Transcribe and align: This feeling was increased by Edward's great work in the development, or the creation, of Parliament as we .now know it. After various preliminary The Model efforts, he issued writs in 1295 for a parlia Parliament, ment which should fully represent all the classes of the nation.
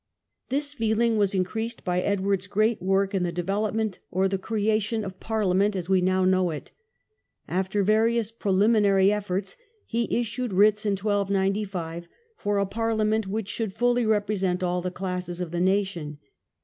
This 0.49 0.73
feeling 0.73 1.17
was 1.19 1.35
increased 1.35 1.83
by 1.83 2.01
Edward's 2.01 2.47
great 2.47 2.81
work 2.81 3.13
in 3.13 3.21
the 3.21 3.31
development, 3.31 3.99
or 4.09 4.27
the 4.27 4.39
creation, 4.39 5.03
of 5.05 5.19
Parliament 5.19 5.75
as 5.75 5.89
we 5.89 6.01
.now 6.01 6.25
know 6.25 6.49
it. 6.49 6.71
After 7.47 7.83
various 7.83 8.31
preliminary 8.31 9.03
The 9.03 9.09
Model 9.09 9.17
efforts, 9.19 9.57
he 9.85 10.07
issued 10.19 10.53
writs 10.53 10.87
in 10.87 10.93
1295 10.93 12.07
for 12.35 12.57
a 12.57 12.65
parlia 12.65 12.71
Parliament, 12.71 13.25
ment 13.25 13.33
which 13.35 13.49
should 13.49 13.73
fully 13.73 14.07
represent 14.07 14.63
all 14.63 14.81
the 14.81 14.89
classes 14.89 15.39
of 15.39 15.51
the 15.51 15.61
nation. 15.61 16.17